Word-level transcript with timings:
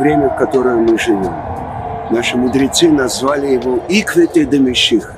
время, 0.00 0.30
в 0.30 0.36
которое 0.36 0.76
мы 0.76 0.98
живем. 0.98 1.34
Наши 2.10 2.36
мудрецы 2.36 2.88
назвали 2.90 3.52
его 3.52 3.84
Иквете 3.88 4.44
Демиших, 4.44 5.12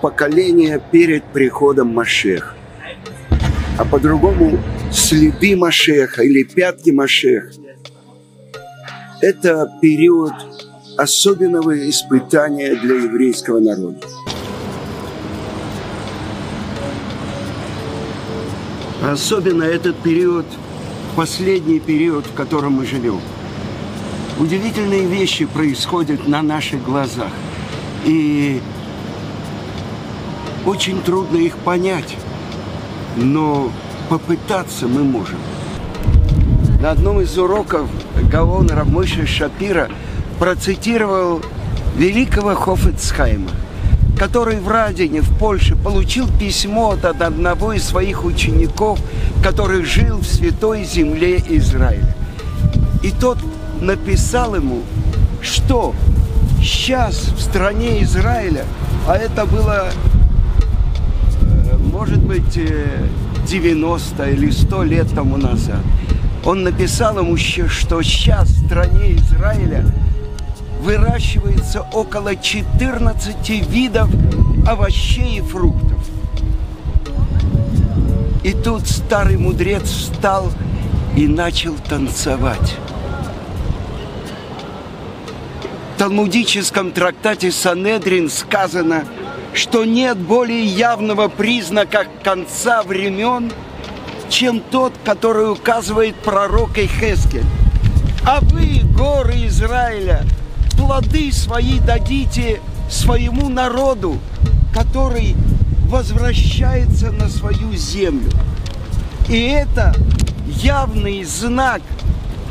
поколение 0.00 0.80
перед 0.90 1.24
приходом 1.24 1.92
Машех. 1.92 2.56
А 3.78 3.84
по-другому 3.84 4.58
следы 4.90 5.56
Машеха 5.56 6.22
или 6.22 6.44
пятки 6.44 6.90
Машеха. 6.90 7.50
Это 9.20 9.70
период 9.82 10.32
особенного 10.96 11.88
испытания 11.88 12.74
для 12.74 12.94
еврейского 12.94 13.58
народа. 13.58 13.98
Особенно 19.02 19.64
этот 19.64 19.96
период, 19.96 20.46
последний 21.16 21.80
период, 21.80 22.26
в 22.26 22.34
котором 22.34 22.74
мы 22.74 22.86
живем. 22.86 23.20
Удивительные 24.40 25.04
вещи 25.04 25.44
происходят 25.44 26.26
на 26.26 26.42
наших 26.42 26.82
глазах. 26.82 27.30
И 28.04 28.60
очень 30.66 31.00
трудно 31.02 31.36
их 31.36 31.56
понять, 31.58 32.16
но 33.16 33.70
попытаться 34.08 34.88
мы 34.88 35.04
можем. 35.04 35.38
На 36.80 36.90
одном 36.90 37.20
из 37.20 37.38
уроков 37.38 37.88
Гаон 38.32 38.70
Рамойша 38.70 39.26
Шапира 39.26 39.88
процитировал 40.38 41.42
великого 41.96 42.54
Хофицхайма– 42.54 43.50
который 44.20 44.60
в 44.60 44.68
Радине, 44.68 45.22
в 45.22 45.38
Польше, 45.38 45.76
получил 45.76 46.28
письмо 46.38 46.90
от 46.90 47.22
одного 47.22 47.72
из 47.72 47.84
своих 47.84 48.26
учеников, 48.26 49.00
который 49.42 49.82
жил 49.82 50.18
в 50.18 50.26
святой 50.26 50.84
земле 50.84 51.42
Израиля. 51.48 52.14
И 53.02 53.12
тот 53.12 53.38
написал 53.80 54.54
ему, 54.54 54.82
что 55.42 55.94
сейчас 56.60 57.16
в 57.16 57.40
стране 57.40 58.02
Израиля, 58.02 58.64
а 59.06 59.16
это 59.16 59.46
было, 59.46 59.90
э, 61.42 61.76
может 61.92 62.18
быть, 62.18 62.58
90 63.48 64.22
э, 64.22 64.32
или 64.32 64.50
100 64.50 64.82
лет 64.84 65.14
тому 65.14 65.36
назад, 65.36 65.80
он 66.44 66.62
написал 66.62 67.18
ему, 67.18 67.36
что 67.36 68.02
сейчас 68.02 68.48
в 68.48 68.66
стране 68.66 69.16
Израиля 69.16 69.84
выращивается 70.80 71.82
около 71.92 72.36
14 72.36 73.48
видов 73.68 74.10
овощей 74.66 75.38
и 75.38 75.40
фруктов. 75.42 75.98
И 78.42 78.52
тут 78.52 78.88
старый 78.88 79.36
мудрец 79.36 79.82
встал 79.82 80.50
и 81.14 81.26
начал 81.26 81.74
танцевать. 81.88 82.76
Талмудическом 86.00 86.92
трактате 86.92 87.52
Санедрин 87.52 88.30
сказано, 88.30 89.04
что 89.52 89.84
нет 89.84 90.16
более 90.16 90.64
явного 90.64 91.28
признака 91.28 92.06
конца 92.24 92.82
времен, 92.82 93.52
чем 94.30 94.60
тот, 94.60 94.94
который 95.04 95.52
указывает 95.52 96.14
пророк 96.16 96.78
Эхескель. 96.78 97.44
А 98.26 98.38
вы, 98.40 98.80
горы 98.96 99.44
Израиля, 99.48 100.22
плоды 100.78 101.30
свои 101.32 101.78
дадите 101.80 102.62
своему 102.90 103.50
народу, 103.50 104.18
который 104.72 105.36
возвращается 105.90 107.10
на 107.12 107.28
свою 107.28 107.74
землю. 107.74 108.30
И 109.28 109.48
это 109.48 109.94
явный 110.46 111.24
знак 111.24 111.82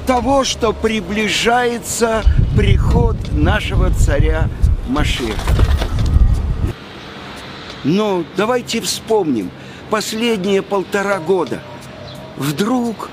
того, 0.06 0.44
что 0.44 0.72
приближается 0.72 2.22
приход 2.60 3.16
нашего 3.32 3.90
царя 3.90 4.50
Машеха. 4.90 5.40
Но 7.86 8.26
давайте 8.36 8.82
вспомним, 8.82 9.50
последние 9.90 10.62
полтора 10.62 11.20
года 11.20 11.62
вдруг 12.36 13.10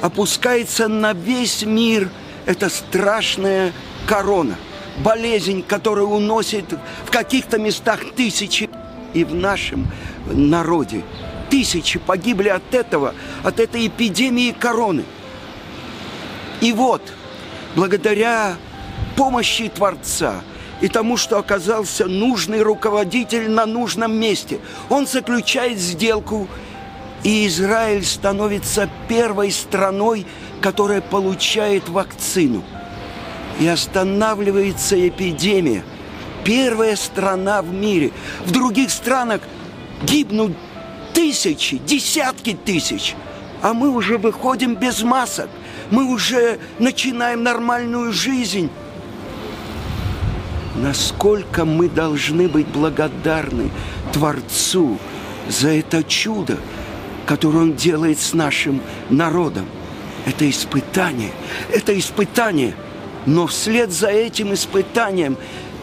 опускается 0.00 0.86
на 0.86 1.14
весь 1.14 1.64
мир 1.64 2.10
эта 2.46 2.68
страшная 2.68 3.72
корона, 4.06 4.54
болезнь, 4.98 5.64
которая 5.66 6.04
уносит 6.04 6.66
в 7.04 7.10
каких-то 7.10 7.58
местах 7.58 7.98
тысячи. 8.14 8.70
И 9.14 9.24
в 9.24 9.34
нашем 9.34 9.88
народе 10.32 11.02
тысячи 11.50 11.98
погибли 11.98 12.50
от 12.50 12.72
этого, 12.72 13.16
от 13.42 13.58
этой 13.58 13.88
эпидемии 13.88 14.52
короны. 14.52 15.02
И 16.60 16.72
вот, 16.72 17.02
благодаря 17.74 18.56
помощи 19.16 19.68
Творца 19.68 20.42
и 20.80 20.88
тому, 20.88 21.16
что 21.16 21.38
оказался 21.38 22.06
нужный 22.06 22.62
руководитель 22.62 23.50
на 23.50 23.66
нужном 23.66 24.18
месте, 24.18 24.60
он 24.88 25.06
заключает 25.06 25.78
сделку, 25.78 26.48
и 27.22 27.46
Израиль 27.46 28.04
становится 28.04 28.88
первой 29.08 29.50
страной, 29.50 30.26
которая 30.60 31.00
получает 31.00 31.88
вакцину– 31.88 32.64
и 33.60 33.68
останавливается 33.68 35.06
эпидемия. 35.06 35.84
Первая 36.44 36.96
страна 36.96 37.60
в 37.62 37.72
мире. 37.72 38.10
В 38.46 38.50
других 38.50 38.90
странах 38.90 39.42
гибнут 40.02 40.52
тысячи, 41.12 41.76
десятки 41.76 42.54
тысяч. 42.54 43.14
А 43.62 43.74
мы 43.74 43.90
уже 43.90 44.16
выходим 44.16 44.74
без 44.74 45.02
масок. 45.02 45.50
Мы 45.90 46.04
уже 46.04 46.58
начинаем 46.78 47.42
нормальную 47.42 48.12
жизнь. 48.12 48.70
Насколько 50.76 51.64
мы 51.64 51.88
должны 51.88 52.48
быть 52.48 52.68
благодарны 52.68 53.70
Творцу 54.12 54.98
за 55.48 55.70
это 55.70 56.02
чудо, 56.04 56.58
которое 57.26 57.58
Он 57.58 57.74
делает 57.74 58.20
с 58.20 58.32
нашим 58.34 58.80
народом. 59.08 59.66
Это 60.26 60.48
испытание. 60.48 61.32
Это 61.72 61.98
испытание– 61.98 62.74
но 63.26 63.46
вслед 63.46 63.90
за 63.90 64.08
этим 64.08 64.54
испытанием, 64.54 65.36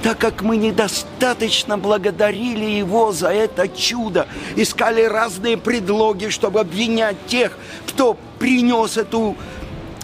так 0.04 0.18
как 0.18 0.42
мы 0.42 0.58
недостаточно 0.58 1.78
благодарили 1.78 2.66
Его 2.66 3.12
за 3.12 3.30
это 3.30 3.68
чудо, 3.68 4.28
искали 4.56 5.04
разные 5.04 5.58
предлоги, 5.58 6.30
чтобы 6.30 6.60
обвинять 6.60 7.18
тех, 7.28 7.58
кто 7.88 8.18
принес 8.40 8.98
эту 8.98 9.36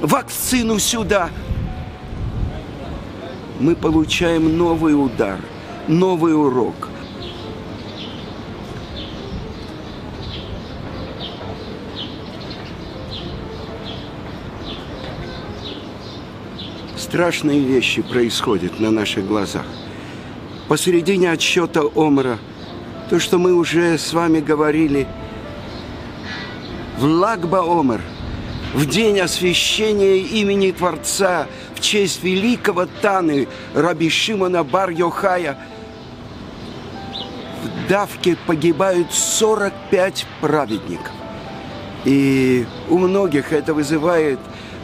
вакцину 0.03 0.77
сюда, 0.77 1.31
мы 3.59 3.75
получаем 3.75 4.55
новый 4.55 4.93
удар, 4.93 5.39
новый 5.87 6.35
урок– 6.35 6.89
Страшные 17.13 17.59
вещи 17.59 18.01
происходят 18.01 18.79
на 18.79 18.89
наших 18.89 19.27
глазах. 19.27 19.67
Посередине 20.67 21.29
отсчета 21.29 21.83
Омра, 21.83 22.39
то, 23.11 23.19
что 23.19 23.37
мы 23.37 23.53
уже 23.53 23.99
с 23.99 24.13
вами 24.13 24.39
говорили, 24.39 25.05
в 26.97 27.03
Лагба 27.03 27.59
Омер, 27.59 28.01
в 28.73 28.85
день 28.87 29.19
освящения 29.19 30.15
имени 30.15 30.71
Творца, 30.71 31.47
в 31.75 31.79
честь 31.79 32.23
великого 32.23 32.87
Таны 33.01 33.47
Раби 33.73 34.09
Шимона 34.09 34.63
Бар 34.63 34.89
Йохая, 34.89 35.57
в 37.63 37.87
давке 37.87 38.35
погибают 38.47 39.13
45 39.13 40.25
праведников. 40.41 41.11
И 42.03 42.65
у 42.89 42.97
многих 42.97 43.53
это 43.53 43.73
вызывает 43.73 44.39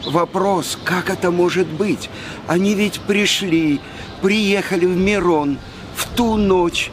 вопрос, 0.06 0.78
как 0.86 1.10
это 1.10 1.32
может 1.32 1.68
быть? 1.68 2.10
Они 2.48 2.76
ведь 2.76 3.02
пришли, 3.02 3.82
приехали 4.22 4.86
в 4.86 4.96
Мирон 4.96 5.58
в 5.96 6.06
ту 6.16 6.38
ночь 6.38 6.92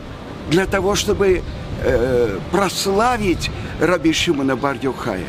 для 0.50 0.66
того, 0.66 0.96
чтобы 0.96 1.42
э, 1.82 2.38
прославить 2.50 3.50
Раби 3.80 4.12
Шимона 4.12 4.56
Бардюхая. 4.56 5.26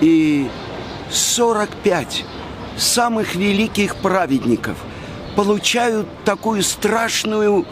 И 0.00 0.48
45 1.10 2.24
самых 2.76 3.34
великих 3.34 3.96
праведников 3.96 4.76
получают 5.34 6.06
такую 6.24 6.62
страшную 6.62 7.66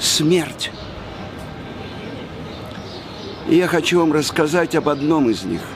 смерть. 0.00 0.70
И 3.48 3.56
я 3.56 3.66
хочу 3.68 4.00
вам 4.00 4.12
рассказать 4.12 4.74
об 4.74 4.88
одном 4.88 5.30
из 5.30 5.44
них– 5.44 5.60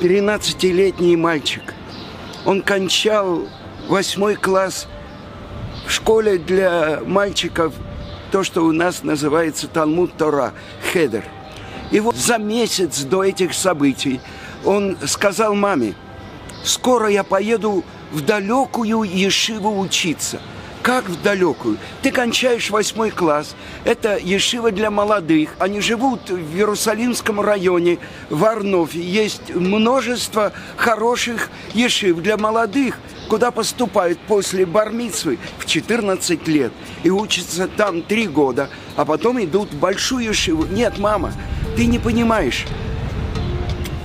13-летний 0.00 1.16
мальчик. 1.16 1.74
Он 2.46 2.62
кончал 2.62 3.46
восьмой 3.86 4.34
класс 4.34 4.86
в 5.86 5.92
школе 5.92 6.38
для 6.38 7.00
мальчиков, 7.04 7.74
то, 8.32 8.42
что 8.42 8.64
у 8.64 8.72
нас 8.72 9.02
называется 9.02 9.68
Талмуд 9.68 10.16
Тора, 10.16 10.54
Хедер. 10.92 11.24
И 11.90 12.00
вот 12.00 12.16
за 12.16 12.38
месяц 12.38 13.02
до 13.02 13.24
этих 13.24 13.52
событий 13.52 14.20
он 14.64 14.96
сказал 15.06 15.54
маме, 15.54 15.94
скоро 16.64 17.08
я 17.08 17.24
поеду 17.24 17.84
в 18.12 18.20
далекую 18.22 19.02
Ешиву 19.02 19.78
учиться. 19.78 20.40
Как 20.82 21.10
в 21.10 21.20
далекую? 21.22 21.76
Ты 22.00 22.10
кончаешь 22.10 22.70
восьмой 22.70 23.10
класс. 23.10 23.54
Это 23.84 24.16
Ешива 24.16 24.70
для 24.70 24.90
молодых. 24.90 25.50
Они 25.58 25.80
живут 25.80 26.30
в 26.30 26.56
Иерусалимском 26.56 27.38
районе, 27.38 27.98
в 28.30 28.42
Арнофе. 28.46 28.98
Есть 28.98 29.54
множество 29.54 30.52
хороших 30.76 31.50
Ешив 31.74 32.22
для 32.22 32.38
молодых, 32.38 32.98
куда 33.28 33.50
поступают 33.50 34.18
после 34.20 34.64
бармицвы 34.64 35.38
в 35.58 35.66
14 35.66 36.48
лет 36.48 36.72
и 37.02 37.10
учатся 37.10 37.68
там 37.68 38.00
три 38.00 38.26
года, 38.26 38.70
а 38.96 39.04
потом 39.04 39.42
идут 39.44 39.72
в 39.72 39.78
большую 39.78 40.24
Ешиву. 40.24 40.64
Нет, 40.64 40.98
мама, 40.98 41.34
ты 41.76 41.84
не 41.84 41.98
понимаешь. 41.98 42.64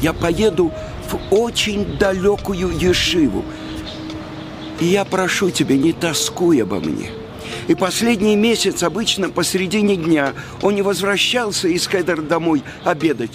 Я 0.06 0.14
поеду 0.14 0.72
в 1.10 1.34
очень 1.34 1.98
далекую 1.98 2.78
Ешиву. 2.78 3.44
И 4.80 4.86
я 4.86 5.04
прошу 5.04 5.50
тебя, 5.50 5.76
не 5.76 5.94
тоскуй 5.94 6.62
обо 6.62 6.76
мне. 6.76 7.10
И 7.68 7.74
последний 7.74 8.36
месяц, 8.36 8.84
обычно 8.84 9.32
посередине 9.32 9.96
дня, 9.96 10.34
он 10.62 10.76
не 10.76 10.84
возвращался 10.84 11.70
из 11.70 11.88
Хедер 11.88 12.22
домой 12.22 12.62
обедать. 12.84 13.32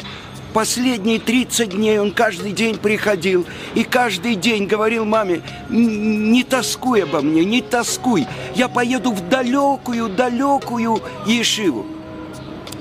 Последние 0.53 1.19
30 1.19 1.71
дней 1.71 1.99
он 1.99 2.13
каждый 2.13 2.53
день 2.53 2.77
приходил 2.77 3.47
и 3.75 3.83
каждый 3.83 4.37
день 4.37 4.69
говорил 4.69 5.05
маме, 5.05 5.43
не 5.71 6.45
тоскуй 6.45 7.03
обо 7.03 7.21
мне, 7.21 7.45
не 7.45 7.63
тоскуй, 7.63 8.29
я 8.55 8.69
поеду 8.69 9.11
в 9.11 9.29
далекую, 9.29 10.09
далекую 10.09 11.03
Ешиву. 11.27 11.85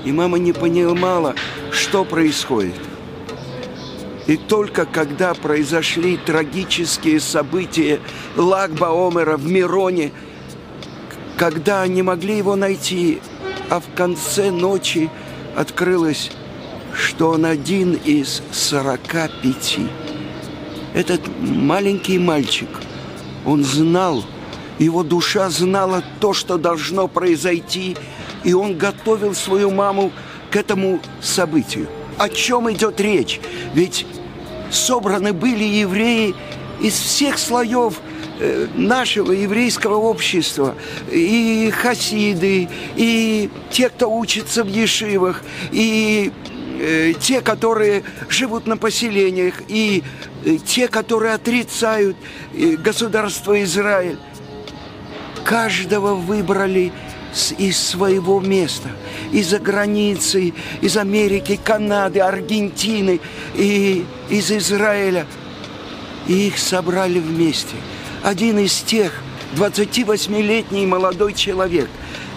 И 0.06 0.12
мама 0.12 0.38
не 0.38 0.53
понимала, 0.53 1.33
что 1.71 2.06
происходит. 2.06 2.88
И 4.29 4.37
только 4.37 4.85
когда 4.85 5.33
произошли 5.33 6.15
трагические 6.15 7.19
события 7.19 7.99
Лагба 8.35 8.91
Омера 8.91 9.37
в 9.37 9.47
Мироне, 9.47 10.11
когда 11.35 11.87
не 11.87 12.03
могли 12.03 12.37
его 12.37 12.55
найти, 12.55 13.21
а 13.71 13.79
в 13.79 13.85
конце 13.95 14.51
ночи 14.51 15.09
открылось, 15.55 16.29
что 16.93 17.31
он 17.31 17.43
один 17.43 17.93
из 17.93 18.43
сорока 18.51 19.31
пяти. 19.41 19.87
Этот 20.93 21.21
маленький 21.39 22.19
мальчик, 22.19 22.69
он 23.47 23.63
знал, 23.63 24.23
его 24.77 25.01
душа 25.01 25.49
знала 25.49 26.03
то, 26.19 26.33
что 26.33 26.59
должно 26.59 27.07
произойти, 27.07 27.97
и 28.43 28.53
он 28.53 28.77
готовил 28.77 29.33
свою 29.33 29.71
маму 29.71 30.11
к 30.51 30.55
этому 30.55 30.99
событию. 31.19 31.87
О 32.19 32.29
чем 32.29 32.71
идет 32.71 32.99
речь? 32.99 33.39
Ведь 33.73 34.05
собраны 34.71 35.33
были 35.33 35.63
евреи 35.63 36.36
из 36.81 36.94
всех 36.94 37.38
слоев 37.38 38.00
э, 38.39 38.68
нашего 38.75 39.31
еврейского 39.31 39.95
общества. 39.95 40.75
И 41.12 41.71
хасиды, 41.75 42.69
и 42.95 43.50
те, 43.69 43.89
кто 43.89 44.10
учится 44.10 44.63
в 44.63 44.68
ешивах, 44.68 45.44
и 45.71 46.31
э, 46.80 47.13
те, 47.19 47.42
которые 47.42 48.04
живут 48.30 48.68
на 48.68 48.77
поселениях, 48.77 49.56
и 49.68 50.04
э, 50.45 50.57
те, 50.66 50.88
которые 50.88 51.33
отрицают 51.33 52.15
государство 52.54 53.62
Израиль. 53.63 54.18
Каждого 55.44 56.15
выбрали 56.15 56.92
из 57.57 57.77
своего 57.77 58.39
места, 58.39 58.89
из-за 59.31 59.59
границы, 59.59 60.53
из 60.81 60.97
Америки, 60.97 61.59
Канады, 61.63 62.19
Аргентины 62.19 63.19
и 63.55 64.05
из 64.29 64.51
Израиля. 64.51 65.25
И 66.27 66.47
их 66.47 66.57
собрали 66.57 67.19
вместе. 67.19 67.75
Один 68.23 68.59
из 68.59 68.81
тех, 68.81 69.13
28-летний 69.55 70.85
молодой 70.85 71.33
человек, 71.33 71.89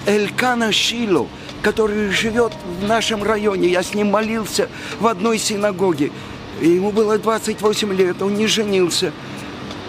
Элькана 0.06 0.72
Шило, 0.72 1.26
который 1.62 2.10
живет 2.10 2.52
в 2.80 2.86
нашем 2.86 3.22
районе. 3.22 3.68
Я 3.68 3.82
с 3.82 3.94
ним 3.94 4.10
молился 4.10 4.68
в 5.00 5.06
одной 5.06 5.38
синагоге. 5.38 6.10
Ему 6.60 6.90
было 6.92 7.18
28 7.18 7.92
лет, 7.94 8.22
он 8.22 8.34
не 8.34 8.46
женился. 8.46 9.12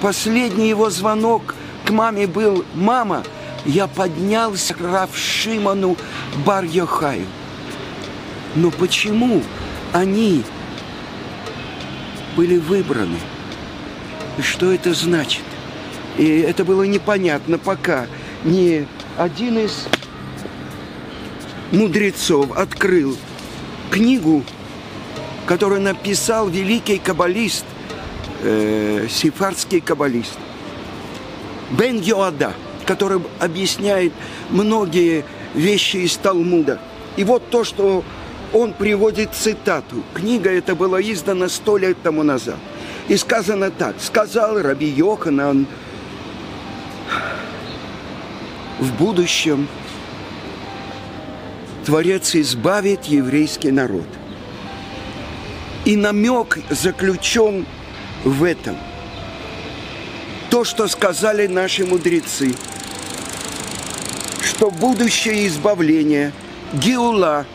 Последний 0.01 0.69
его 0.69 0.89
звонок 0.89 1.55
к 1.85 1.89
маме 1.91 2.27
был 2.27 2.65
«Мама, 2.73 3.23
я 3.65 3.87
поднялся 3.87 4.73
к 4.73 4.81
Равшиману 4.81 5.97
Бар-Йохаю. 6.45 7.25
Но 8.55 8.71
почему 8.71 9.41
они 9.93 10.43
были 12.35 12.57
выбраны? 12.57 13.17
И 14.37 14.41
что 14.41 14.71
это 14.71 14.93
значит? 14.93 15.43
И 16.17 16.39
это 16.39 16.63
было 16.63 16.83
непонятно, 16.83 17.57
пока 17.57 18.07
не 18.43 18.85
один 19.17 19.57
из 19.59 19.87
мудрецов 21.71 22.51
открыл 22.55 23.17
книгу, 23.89 24.43
которую 25.47 25.81
написал 25.81 26.49
великий 26.49 26.99
каббалист, 26.99 27.65
э, 28.43 29.07
сифарский 29.09 29.81
каббалист 29.81 30.37
Бен 31.71 31.99
Йоада– 31.99 32.53
который 32.83 33.21
объясняет 33.39 34.13
многие 34.49 35.25
вещи 35.53 35.97
из 35.97 36.17
Талмуда. 36.17 36.79
И 37.17 37.23
вот 37.23 37.49
то, 37.49 37.63
что 37.63 38.03
он 38.53 38.73
приводит 38.73 39.33
цитату. 39.33 40.03
Книга 40.13 40.51
эта 40.51 40.75
была 40.75 41.01
издана 41.01 41.49
сто 41.49 41.77
лет 41.77 41.97
тому 42.01 42.23
назад. 42.23 42.57
И 43.07 43.17
сказано 43.17 43.71
так. 43.71 43.95
Сказал 43.99 44.61
Раби 44.61 44.87
Йоханан, 44.87 45.67
в 48.79 48.93
будущем 48.93 49.67
Творец 51.85 52.35
избавит 52.35 53.05
еврейский 53.05 53.71
народ. 53.71 54.07
И 55.85 55.97
намек 55.97 56.59
заключен 56.69 57.65
в 58.23 58.43
этом. 58.43 58.77
То, 60.49 60.63
что 60.63 60.87
сказали 60.87 61.47
наши 61.47 61.85
мудрецы– 61.85 62.55
что 64.63 64.71
будущее 64.71 65.45
избавление, 65.47 66.31
Геула, 66.71 67.45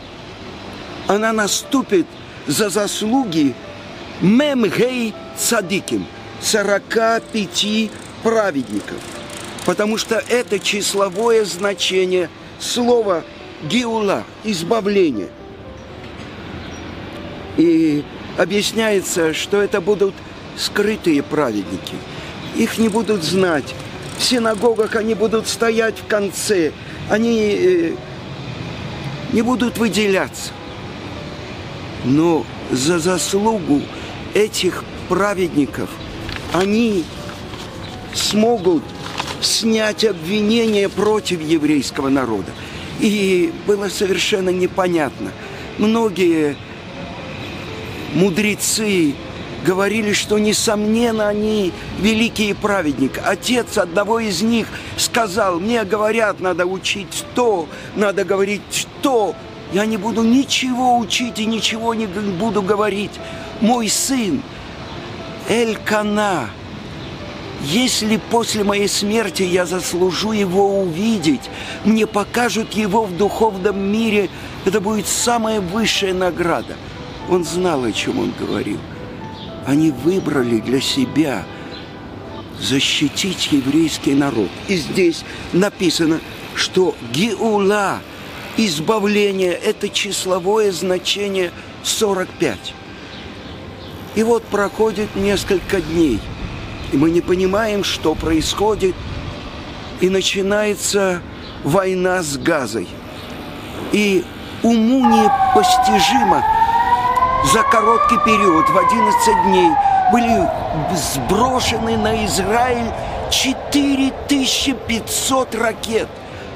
она 1.07 1.33
наступит 1.33 2.05
за 2.47 2.69
заслуги 2.69 3.55
Мемгей 4.21 5.15
Цадиким, 5.35 6.07
45 6.43 7.91
праведников. 8.23 8.99
Потому 9.65 9.97
что 9.97 10.23
это 10.29 10.59
числовое 10.59 11.47
значение 11.47 12.29
слова 12.61 13.25
Геула, 13.62 14.25
избавление. 14.45 15.31
И 17.57 18.05
объясняется, 18.37 19.33
что 19.33 19.62
это 19.62 19.81
будут 19.81 20.15
скрытые 20.59 21.23
праведники. 21.23 21.95
Их 22.55 22.77
не 22.77 22.91
будут 22.91 23.25
знать. 23.25 23.75
В 24.19 24.23
синагогах 24.23 24.97
они 24.97 25.15
будут 25.15 25.47
стоять 25.49 25.99
в 25.99 26.07
конце– 26.07 26.73
они 27.09 27.57
э, 27.59 27.93
не 29.33 29.43
будут 29.43 29.79
выделяться. 29.79 30.53
Но 32.05 32.45
за 32.71 32.99
заслугу 32.99 33.83
этих 34.35 34.85
праведников 35.09 35.89
они 36.53 37.05
смогут 38.15 38.83
снять 39.41 40.05
обвинения 40.05 40.89
против 40.89 41.41
еврейского 41.41 42.09
народа. 42.09 42.51
И 43.01 43.53
было 43.67 43.89
совершенно 43.89 44.51
непонятно. 44.51 45.33
Многие 45.79 46.57
мудрецы 48.15 49.15
говорили, 49.65 50.12
что, 50.12 50.38
несомненно, 50.38 51.29
они 51.29 51.73
великие 51.99 52.55
праведники. 52.55 53.21
Отец 53.25 53.79
одного 53.79 54.21
из 54.21 54.43
них 54.43 54.67
сказал, 54.97 55.61
мне 55.61 55.85
говорят, 55.85 56.41
надо 56.41 56.67
учить 56.67 57.25
то, 57.35 57.69
надо 57.97 58.25
говорить 58.25 58.87
то. 59.03 59.35
Я 59.73 59.85
не 59.85 59.97
буду 59.97 60.23
ничего 60.23 60.99
учить 60.99 61.38
и 61.38 61.47
ничего 61.47 61.95
не 61.95 62.07
буду 62.07 62.62
говорить. 62.62 63.12
Мой 63.61 63.88
сын, 63.88 64.43
Эль-Кана, 65.49 66.49
если 67.61 68.19
после 68.31 68.65
моей 68.65 68.88
смерти 68.88 69.43
я 69.43 69.67
заслужу 69.67 70.33
его 70.33 70.81
увидеть, 70.81 71.50
мне 71.85 72.07
покажут 72.07 72.73
его 72.73 73.05
в 73.05 73.17
духовном 73.17 73.79
мире, 73.79 74.31
это 74.65 74.81
будет 74.81 75.07
самая 75.07 75.61
высшая 75.61 76.15
награда. 76.15 76.77
Он 77.29 77.45
знал, 77.45 77.85
о 77.85 77.93
чем 77.93 78.21
он 78.21 78.33
говорил 78.38 78.79
они 79.67 79.91
выбрали 79.91 80.61
для 80.61 80.81
себя 80.81 81.45
защитить 82.61 83.53
еврейский 83.53 84.15
народ. 84.15 84.49
И 84.67 84.77
здесь 84.77 85.25
написано, 85.53 86.21
что 86.55 86.95
Гиула, 87.12 88.00
избавление, 88.57 89.53
это 89.53 89.88
числовое 89.88 90.73
значение 90.73 91.53
45. 91.85 92.75
И 94.17 94.23
вот 94.23 94.43
проходит 94.45 95.15
несколько 95.15 95.81
дней. 95.81 96.19
И 96.93 96.97
мы 96.97 97.11
не 97.11 97.21
понимаем, 97.21 97.85
что 97.85 98.15
происходит. 98.15 98.95
И 100.00 100.09
начинается 100.09 101.23
война 101.62 102.23
с 102.23 102.37
Газой. 102.37 102.88
И 103.93 104.25
уму 104.62 105.05
непостижимо 105.07 106.45
за 107.45 107.62
короткий 107.62 108.18
период, 108.25 108.68
в 108.68 108.76
11 108.76 109.45
дней, 109.45 109.71
были 110.12 110.50
сброшены 110.95 111.97
на 111.97 112.26
Израиль 112.26 112.90
4500 113.30 115.54
ракет. 115.54 116.09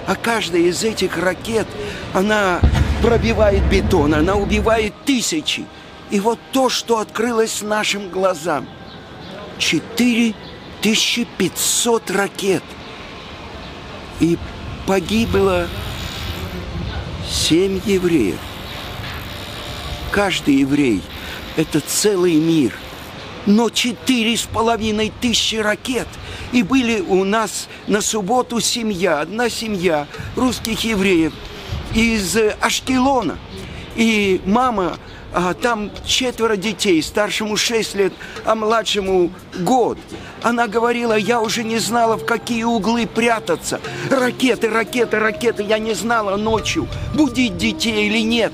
А 0.06 0.14
каждая 0.16 0.62
из 0.62 0.82
этих 0.82 1.16
ракет, 1.16 1.68
она 2.12 2.58
пробивает 3.02 3.62
бетон, 3.68 4.14
она 4.14 4.34
убивает 4.34 4.92
тысячи. 5.04 5.64
И 6.10 6.18
вот 6.20 6.38
то, 6.52 6.68
что 6.68 6.98
открылось 6.98 7.62
нашим 7.62 8.10
глазам. 8.10 8.68
4500 9.58 12.10
ракет. 12.10 12.62
И 14.20 14.36
погибло 14.86 15.66
семь 17.28 17.80
евреев. 17.86 18.38
Каждый 20.12 20.56
еврей– 20.56 21.00
это 21.56 21.80
целый 21.80 22.34
мир. 22.34 22.74
Но 23.46 23.70
четыре 23.70 24.36
с 24.36 24.42
половиной 24.42 25.10
тысячи 25.22 25.56
ракет. 25.56 26.06
И 26.52 26.62
были 26.62 27.00
у 27.00 27.24
нас 27.24 27.66
на 27.86 28.02
субботу 28.02 28.60
семья, 28.60 29.20
одна 29.20 29.48
семья 29.48 30.06
русских 30.36 30.84
евреев 30.84 31.32
из 31.94 32.36
Ашкелона. 32.60 33.38
И 33.96 34.42
мама 34.44 34.98
а 35.34 35.54
там 35.54 35.90
четверо 36.04 36.56
детей, 36.56 37.02
старшему 37.02 37.56
6 37.56 37.94
лет, 37.94 38.12
а 38.44 38.54
младшему 38.54 39.30
год. 39.60 39.96
Она 40.42 40.68
говорила, 40.68 41.14
я 41.14 41.40
уже 41.40 41.64
не 41.64 41.78
знала, 41.78 42.18
в 42.18 42.26
какие 42.26 42.64
углы 42.64 43.06
прятаться. 43.06 43.80
Ракеты, 44.10 44.68
ракеты, 44.68 45.18
ракеты. 45.18 45.62
Я 45.62 45.78
не 45.78 45.94
знала 45.94 46.36
ночью, 46.36 46.86
будить 47.14 47.56
детей 47.56 48.08
или 48.08 48.18
нет. 48.18 48.52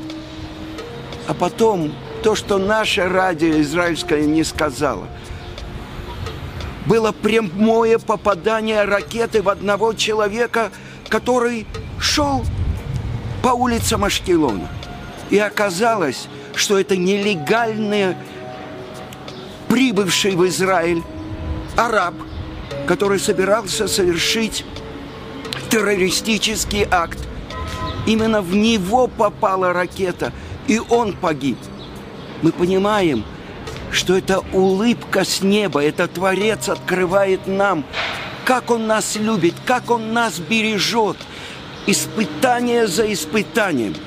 А 1.28 1.35
потом 1.35 1.92
то, 2.23 2.35
что 2.35 2.56
наше 2.56 3.06
радио 3.06 3.61
израильское 3.61 4.25
не 4.25 4.42
сказала. 4.44 5.06
Было 6.87 7.12
прямое 7.12 7.99
попадание 7.99 8.85
ракеты 8.85 9.42
в 9.42 9.50
одного 9.50 9.92
человека, 9.92 10.70
который 11.11 11.66
шел 12.00 12.42
по 13.42 13.49
улицам 13.49 14.04
Ашкелона. 14.04 14.68
И 15.28 15.38
оказалось, 15.38 16.28
что 16.54 16.78
это 16.78 16.97
нелегальный 16.97 18.16
прибывший 19.68 20.35
в 20.35 20.47
Израиль 20.47 21.02
араб, 21.76 22.14
который 22.87 23.20
собирался 23.20 23.87
совершить 23.87 24.64
террористический 25.68 26.87
акт. 26.90 27.18
Именно 28.06 28.40
в 28.40 28.56
него 28.56 29.08
попала 29.08 29.75
ракета, 29.75 30.32
и 30.69 30.79
он 30.79 31.15
погиб. 31.15 31.59
Мы 32.43 32.53
понимаем, 32.53 33.25
что 33.91 34.17
это 34.17 34.45
улыбка 34.53 35.25
с 35.25 35.43
неба, 35.43 35.83
это 35.83 36.07
Творец 36.07 36.69
открывает 36.69 37.49
нам, 37.49 37.85
как 38.45 38.71
Он 38.71 38.87
нас 38.87 39.17
любит, 39.17 39.55
как 39.67 39.91
Он 39.91 40.13
нас 40.13 40.39
бережет. 40.39 41.17
Испытание 41.87 42.87
за 42.87 43.13
испытанием– 43.13 43.97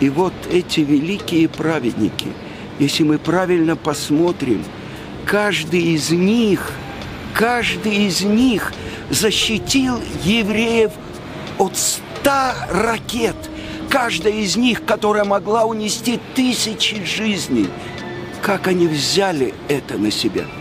и 0.00 0.08
вот 0.08 0.32
эти 0.50 0.80
великие 0.80 1.48
праведники, 1.48 2.28
если 2.78 3.02
мы 3.04 3.18
правильно 3.18 3.76
посмотрим, 3.76 4.64
каждый 5.26 5.94
из 5.94 6.10
них, 6.10 6.72
каждый 7.34 8.06
из 8.06 8.22
них 8.22 8.72
защитил 9.10 10.00
евреев 10.24 10.92
от 11.58 11.76
ста 11.76 12.66
ракет, 12.70 13.36
каждая 13.90 14.32
из 14.32 14.56
них, 14.56 14.84
которая 14.86 15.24
могла 15.24 15.64
унести 15.64 16.18
тысячи 16.34 17.04
жизней. 17.04 17.68
Как 18.40 18.68
они 18.68 18.86
взяли 18.86 19.52
это 19.68 19.98
на 19.98 20.10
себя– 20.10 20.46